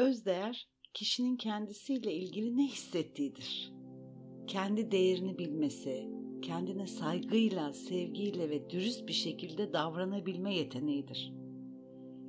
Özdeğer, 0.00 0.68
kişinin 0.94 1.36
kendisiyle 1.36 2.14
ilgili 2.14 2.56
ne 2.56 2.66
hissettiğidir. 2.66 3.72
Kendi 4.46 4.90
değerini 4.90 5.38
bilmesi, 5.38 6.10
kendine 6.42 6.86
saygıyla, 6.86 7.72
sevgiyle 7.72 8.50
ve 8.50 8.70
dürüst 8.70 9.08
bir 9.08 9.12
şekilde 9.12 9.72
davranabilme 9.72 10.54
yeteneğidir. 10.54 11.32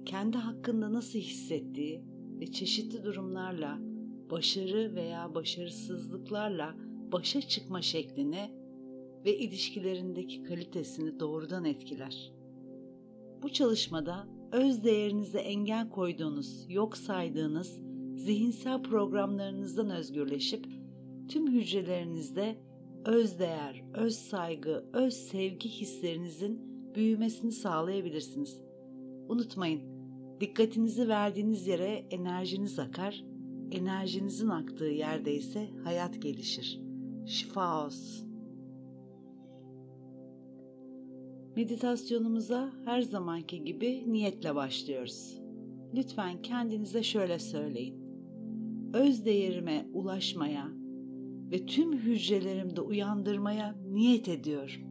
Kendi 0.05 0.37
hakkında 0.37 0.93
nasıl 0.93 1.19
hissettiği 1.19 2.01
ve 2.39 2.51
çeşitli 2.51 3.03
durumlarla, 3.03 3.79
başarı 4.31 4.95
veya 4.95 5.35
başarısızlıklarla 5.35 6.75
başa 7.11 7.41
çıkma 7.41 7.81
şeklini 7.81 8.51
ve 9.25 9.37
ilişkilerindeki 9.37 10.43
kalitesini 10.43 11.19
doğrudan 11.19 11.65
etkiler. 11.65 12.31
Bu 13.43 13.49
çalışmada 13.49 14.40
öz 14.51 14.83
değerinize 14.83 15.39
engel 15.39 15.89
koyduğunuz, 15.89 16.65
yok 16.69 16.97
saydığınız 16.97 17.79
zihinsel 18.15 18.83
programlarınızdan 18.83 19.89
özgürleşip 19.89 20.65
tüm 21.27 21.51
hücrelerinizde 21.51 22.55
öz 23.05 23.39
değer, 23.39 23.83
öz 23.93 24.15
saygı, 24.15 24.85
öz 24.93 25.13
sevgi 25.13 25.69
hislerinizin 25.69 26.61
büyümesini 26.95 27.51
sağlayabilirsiniz. 27.51 28.61
Unutmayın, 29.29 29.81
dikkatinizi 30.39 31.07
verdiğiniz 31.07 31.67
yere 31.67 32.05
enerjiniz 32.11 32.79
akar, 32.79 33.23
enerjinizin 33.71 34.49
aktığı 34.49 34.85
yerde 34.85 35.33
ise 35.33 35.69
hayat 35.83 36.21
gelişir. 36.21 36.81
Şifa 37.25 37.85
olsun. 37.85 38.30
Meditasyonumuza 41.55 42.71
her 42.85 43.01
zamanki 43.01 43.63
gibi 43.63 44.03
niyetle 44.07 44.55
başlıyoruz. 44.55 45.41
Lütfen 45.93 46.41
kendinize 46.41 47.03
şöyle 47.03 47.39
söyleyin. 47.39 48.01
Öz 48.93 49.25
değerime 49.25 49.85
ulaşmaya 49.93 50.67
ve 51.51 51.65
tüm 51.65 51.93
hücrelerimde 51.97 52.81
uyandırmaya 52.81 53.75
niyet 53.91 54.27
ediyorum. 54.27 54.81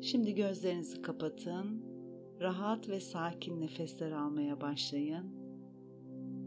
Şimdi 0.00 0.34
gözlerinizi 0.34 1.02
kapatın. 1.02 1.84
Rahat 2.40 2.88
ve 2.88 3.00
sakin 3.00 3.60
nefesler 3.60 4.12
almaya 4.12 4.60
başlayın. 4.60 5.26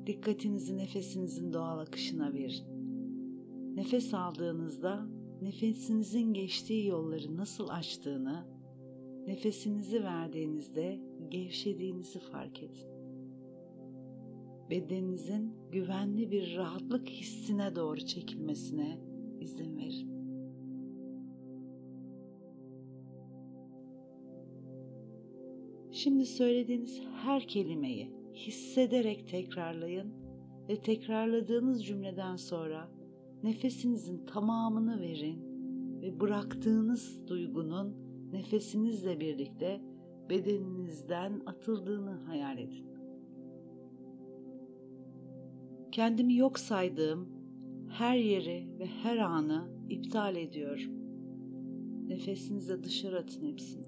Dikkatinizi 0.05 0.77
nefesinizin 0.77 1.53
doğal 1.53 1.79
akışına 1.79 2.33
verin. 2.33 2.65
Nefes 3.75 4.13
aldığınızda 4.13 5.18
nefesinizin 5.41 6.33
geçtiği 6.33 6.87
yolları 6.87 7.37
nasıl 7.37 7.67
açtığını, 7.69 8.45
nefesinizi 9.27 10.03
verdiğinizde 10.03 10.99
gevşediğinizi 11.29 12.19
fark 12.19 12.63
edin. 12.63 12.87
Bedeninizin 14.69 15.53
güvenli 15.71 16.31
bir 16.31 16.55
rahatlık 16.55 17.09
hissine 17.09 17.75
doğru 17.75 17.99
çekilmesine 17.99 18.99
izin 19.39 19.77
verin. 19.77 20.09
Şimdi 25.91 26.25
söylediğiniz 26.25 27.01
her 27.23 27.47
kelimeyi 27.47 28.11
hissederek 28.33 29.27
tekrarlayın 29.27 30.13
ve 30.69 30.81
tekrarladığınız 30.81 31.85
cümleden 31.85 32.35
sonra 32.35 32.98
nefesinizin 33.43 34.25
tamamını 34.25 35.01
verin 35.01 35.49
ve 36.01 36.19
bıraktığınız 36.19 37.27
duygunun 37.27 37.95
nefesinizle 38.31 39.19
birlikte 39.19 39.81
bedeninizden 40.29 41.41
atıldığını 41.45 42.11
hayal 42.11 42.57
edin. 42.57 42.85
Kendimi 45.91 46.35
yok 46.35 46.59
saydığım 46.59 47.29
her 47.89 48.17
yeri 48.17 48.69
ve 48.79 48.85
her 48.85 49.17
anı 49.17 49.69
iptal 49.89 50.35
ediyorum. 50.35 50.91
Nefesinize 52.07 52.83
dışarı 52.83 53.19
atın 53.19 53.45
hepsini. 53.45 53.85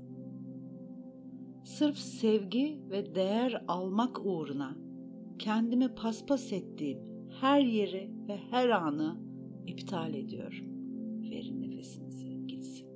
Sırf 1.64 1.98
sevgi 1.98 2.82
ve 2.90 3.16
değer 3.16 3.64
almak 3.68 4.26
uğruna 4.26 4.76
kendimi 5.40 5.96
paspas 5.96 6.54
ettiğim 6.54 7.00
her 7.42 7.62
yeri 7.62 8.12
ve 8.28 8.38
her 8.38 8.70
anı 8.70 9.31
iptal 9.68 10.14
ediyorum. 10.14 10.66
Verin 11.32 11.62
nefesinizi 11.62 12.48
gitsin. 12.48 12.88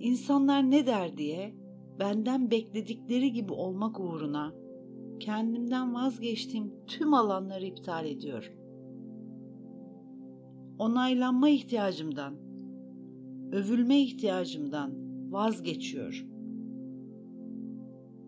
İnsanlar 0.00 0.70
ne 0.70 0.86
der 0.86 1.16
diye 1.16 1.54
benden 1.98 2.50
bekledikleri 2.50 3.32
gibi 3.32 3.52
olmak 3.52 4.00
uğruna 4.00 4.54
kendimden 5.20 5.94
vazgeçtiğim 5.94 6.72
tüm 6.86 7.14
alanları 7.14 7.64
iptal 7.64 8.06
ediyorum. 8.06 8.52
Onaylanma 10.78 11.48
ihtiyacımdan, 11.48 12.34
övülme 13.52 14.00
ihtiyacımdan 14.00 14.92
vazgeçiyorum. 15.32 16.34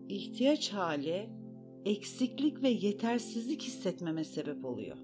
İhtiyaç 0.09 0.73
hali 0.73 1.29
eksiklik 1.85 2.63
ve 2.63 2.69
yetersizlik 2.69 3.61
hissetmeme 3.61 4.23
sebep 4.23 4.65
oluyor. 4.65 4.97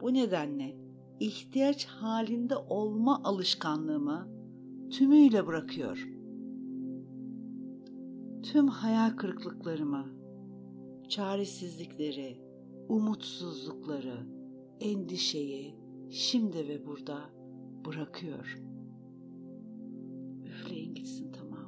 Bu 0.00 0.14
nedenle 0.14 0.85
ihtiyaç 1.20 1.86
halinde 1.86 2.56
olma 2.56 3.20
alışkanlığımı 3.24 4.28
tümüyle 4.90 5.46
bırakıyorum. 5.46 6.16
Tüm 8.42 8.68
hayal 8.68 9.10
kırıklıklarımı, 9.10 10.06
çaresizlikleri, 11.08 12.40
umutsuzlukları, 12.88 14.26
endişeyi 14.80 15.74
şimdi 16.10 16.68
ve 16.68 16.86
burada 16.86 17.18
bırakıyorum. 17.86 18.66
Üfleyin 20.44 20.94
gitsin 20.94 21.32
tamamını. 21.32 21.66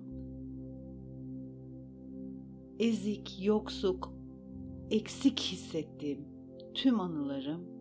Ezik, 2.78 3.44
yoksuk, 3.44 4.12
eksik 4.90 5.40
hissettiğim 5.40 6.28
tüm 6.74 7.00
anılarım 7.00 7.77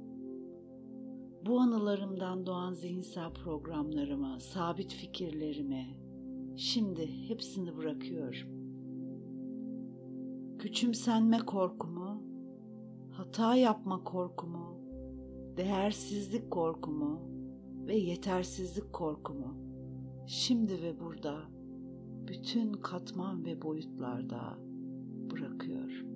bu 1.48 1.60
anılarımdan 1.60 2.46
doğan 2.46 2.74
zihinsel 2.74 3.34
programlarımı, 3.34 4.40
sabit 4.40 4.94
fikirlerimi 4.94 5.86
şimdi 6.56 7.30
hepsini 7.30 7.78
bırakıyorum. 7.78 8.50
Küçümsenme 10.60 11.38
korkumu, 11.38 12.24
hata 13.12 13.56
yapma 13.56 14.04
korkumu, 14.04 14.80
değersizlik 15.58 16.52
korkumu 16.52 17.22
ve 17.88 17.96
yetersizlik 17.96 18.94
korkumu 18.94 19.58
şimdi 20.26 20.82
ve 20.82 21.00
burada 21.00 21.40
bütün 22.28 22.74
katman 22.74 23.46
ve 23.46 23.62
boyutlarda 23.62 24.58
bırakıyorum. 25.32 26.08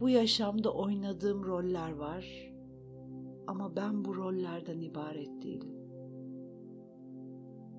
Bu 0.00 0.08
yaşamda 0.08 0.72
oynadığım 0.74 1.44
roller 1.44 1.92
var 1.92 2.49
ama 3.60 3.76
ben 3.76 4.04
bu 4.04 4.16
rollerden 4.16 4.80
ibaret 4.80 5.42
değilim. 5.42 5.74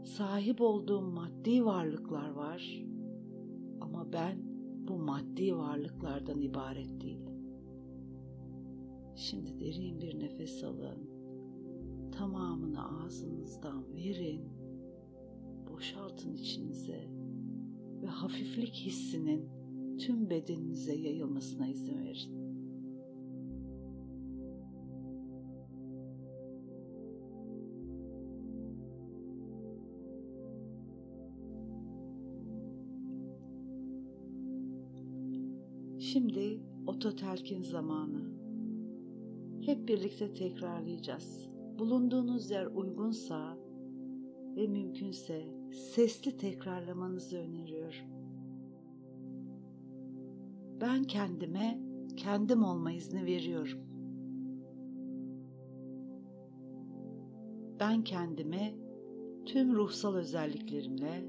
Sahip 0.03 0.61
olduğum 0.61 1.01
maddi 1.01 1.65
varlıklar 1.65 2.29
var 2.29 2.85
ama 3.81 4.13
ben 4.13 4.37
bu 4.87 4.97
maddi 4.97 5.57
varlıklardan 5.57 6.41
ibaret 6.41 7.01
değilim. 7.01 7.35
Şimdi 9.15 9.59
derin 9.59 10.01
bir 10.01 10.19
nefes 10.19 10.63
alın. 10.63 11.09
Tamamını 12.11 13.03
ağzınızdan 13.03 13.95
verin. 13.95 14.41
Boşaltın 15.73 16.33
içinize 16.33 17.09
ve 18.01 18.07
hafiflik 18.07 18.73
hissinin 18.73 19.49
tüm 19.97 20.29
bedeninize 20.29 20.95
yayılmasına 20.95 21.67
izin 21.67 21.99
verin. 21.99 22.40
Şimdi 36.13 36.59
ototelkin 36.87 37.61
zamanı. 37.61 38.21
Hep 39.65 39.87
birlikte 39.87 40.33
tekrarlayacağız. 40.33 41.49
Bulunduğunuz 41.79 42.51
yer 42.51 42.65
uygunsa 42.65 43.57
ve 44.55 44.67
mümkünse 44.67 45.45
sesli 45.71 46.37
tekrarlamanızı 46.37 47.37
öneriyorum. 47.37 48.05
Ben 50.81 51.03
kendime 51.03 51.81
kendim 52.17 52.63
olma 52.63 52.91
izni 52.91 53.25
veriyorum. 53.25 53.79
Ben 57.79 58.03
kendime 58.03 58.75
tüm 59.45 59.75
ruhsal 59.75 60.15
özelliklerimle, 60.15 61.25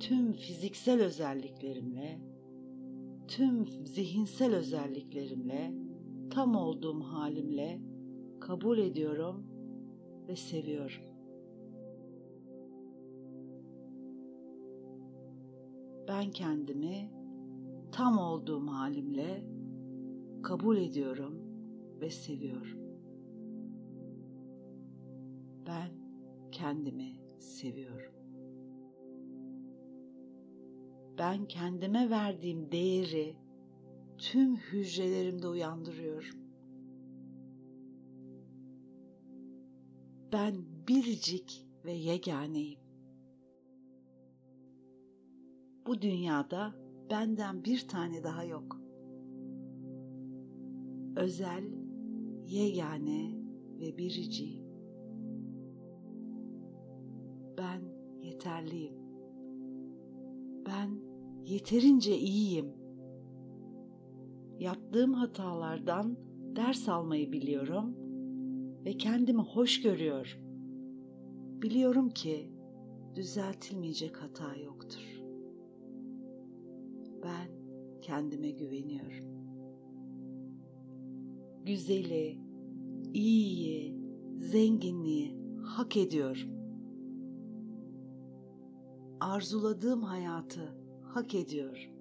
tüm 0.00 0.32
fiziksel 0.32 1.02
özelliklerimle 1.02 2.27
tüm 3.28 3.66
zihinsel 3.86 4.54
özelliklerimle, 4.54 5.74
tam 6.30 6.56
olduğum 6.56 7.00
halimle 7.00 7.80
kabul 8.40 8.78
ediyorum 8.78 9.46
ve 10.28 10.36
seviyorum. 10.36 11.02
Ben 16.08 16.30
kendimi 16.30 17.10
tam 17.92 18.18
olduğum 18.18 18.66
halimle 18.66 19.44
kabul 20.42 20.76
ediyorum 20.76 21.34
ve 22.00 22.10
seviyorum. 22.10 22.78
Ben 25.66 25.90
kendimi 26.52 27.12
seviyorum. 27.38 28.17
Ben 31.18 31.44
kendime 31.44 32.10
verdiğim 32.10 32.72
değeri 32.72 33.36
tüm 34.18 34.56
hücrelerimde 34.56 35.48
uyandırıyorum. 35.48 36.38
Ben 40.32 40.54
biricik 40.88 41.66
ve 41.84 41.92
yeganeyim. 41.92 42.80
Bu 45.86 46.02
dünyada 46.02 46.74
benden 47.10 47.64
bir 47.64 47.88
tane 47.88 48.24
daha 48.24 48.44
yok. 48.44 48.80
Özel, 51.16 51.64
yegane 52.46 53.34
ve 53.80 53.98
biriciyim. 53.98 54.64
Ben 57.58 57.82
yeterliyim. 58.22 58.94
Ben 60.66 61.07
yeterince 61.48 62.18
iyiyim. 62.18 62.72
Yaptığım 64.58 65.12
hatalardan 65.12 66.16
ders 66.56 66.88
almayı 66.88 67.32
biliyorum 67.32 67.96
ve 68.84 68.96
kendimi 68.96 69.42
hoş 69.42 69.82
görüyorum. 69.82 70.48
Biliyorum 71.62 72.10
ki 72.10 72.52
düzeltilmeyecek 73.14 74.16
hata 74.16 74.56
yoktur. 74.56 75.22
Ben 77.24 77.48
kendime 78.00 78.50
güveniyorum. 78.50 79.28
Güzeli, 81.64 82.38
iyiyi, 83.14 83.98
zenginliği 84.38 85.36
hak 85.62 85.96
ediyorum. 85.96 86.50
Arzuladığım 89.20 90.02
hayatı 90.02 90.87
hak 91.08 91.34
ediyorum. 91.34 91.92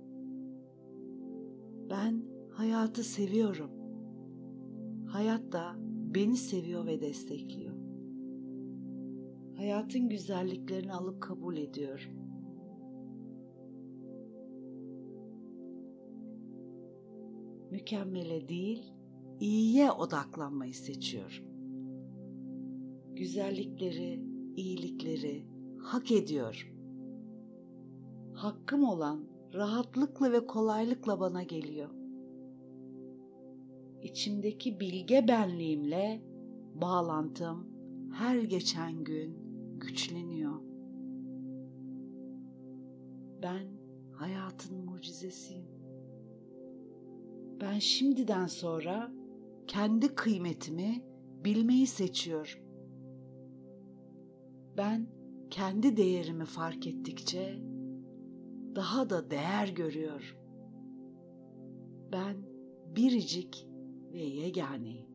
Ben 1.90 2.24
hayatı 2.52 3.04
seviyorum. 3.04 3.72
Hayat 5.08 5.52
da 5.52 5.76
beni 6.16 6.38
seviyor 6.38 6.86
ve 6.86 7.02
destekliyor. 7.02 7.76
Hayatın 9.58 10.10
güzelliklerini 10.10 10.94
alıp 10.94 11.22
kabul 11.22 11.58
ediyorum. 11.58 12.12
Mükemmele 17.72 18.50
değil, 18.50 18.94
iyiye 19.40 19.92
odaklanmayı 19.92 20.74
seçiyorum. 20.74 21.46
Güzellikleri, 23.16 24.24
iyilikleri 24.56 25.46
hak 25.82 26.12
ediyorum. 26.12 26.77
Hakkım 28.38 28.84
olan 28.84 29.20
rahatlıkla 29.54 30.32
ve 30.32 30.48
kolaylıkla 30.48 31.20
bana 31.20 31.44
geliyor. 31.44 31.90
İçimdeki 34.02 34.80
bilge 34.80 35.28
benliğimle 35.28 36.22
bağlantım 36.76 37.68
her 38.14 38.40
geçen 38.40 39.04
gün 39.04 39.38
güçleniyor. 39.80 40.62
Ben 43.44 43.68
hayatın 44.12 44.86
mucizesiyim. 44.86 45.66
Ben 47.62 47.80
şimdiden 47.80 48.48
sonra 48.48 49.12
kendi 49.68 50.16
kıymetimi 50.16 51.04
bilmeyi 51.46 51.88
seçiyorum. 51.88 52.60
Ben 54.78 55.08
kendi 55.50 55.98
değerimi 55.98 56.46
fark 56.46 56.88
ettikçe 56.88 57.77
daha 58.78 59.10
da 59.10 59.32
değer 59.32 59.68
görüyorum. 59.68 60.38
Ben 62.12 62.38
biricik 62.96 63.68
ve 64.14 64.20
yeganeyim. 64.20 65.08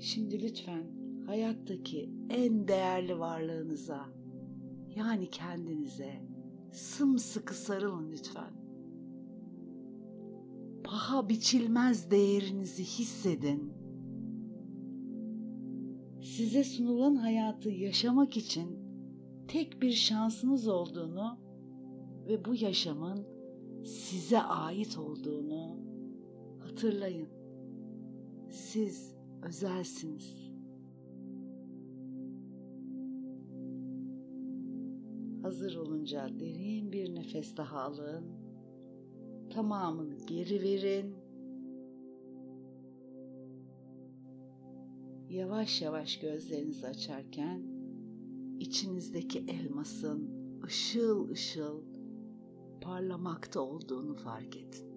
Şimdi 0.00 0.42
lütfen 0.42 0.86
hayattaki 1.26 2.10
en 2.30 2.68
değerli 2.68 3.18
varlığınıza 3.18 4.06
yani 4.96 5.30
kendinize 5.30 6.22
sımsıkı 6.72 7.54
sarılın 7.54 8.12
lütfen. 8.12 8.52
Paha 10.84 11.28
biçilmez 11.28 12.10
değerinizi 12.10 12.84
hissedin. 12.84 13.77
Size 16.38 16.64
sunulan 16.64 17.14
hayatı 17.14 17.70
yaşamak 17.70 18.36
için 18.36 18.78
tek 19.48 19.82
bir 19.82 19.92
şansınız 19.92 20.68
olduğunu 20.68 21.38
ve 22.28 22.44
bu 22.44 22.54
yaşamın 22.54 23.26
size 23.84 24.42
ait 24.42 24.98
olduğunu 24.98 25.76
hatırlayın. 26.58 27.28
Siz 28.50 29.14
özelsiniz. 29.42 30.52
Hazır 35.42 35.76
olunca 35.76 36.28
derin 36.40 36.92
bir 36.92 37.14
nefes 37.14 37.56
daha 37.56 37.80
alın. 37.80 38.24
Tamamını 39.50 40.14
geri 40.26 40.62
verin. 40.62 41.27
Yavaş 45.30 45.82
yavaş 45.82 46.18
gözlerinizi 46.18 46.86
açarken 46.86 47.62
içinizdeki 48.58 49.38
elmasın 49.48 50.30
ışıl 50.64 51.28
ışıl 51.28 51.82
parlamakta 52.80 53.60
olduğunu 53.60 54.14
fark 54.14 54.56
edin. 54.56 54.87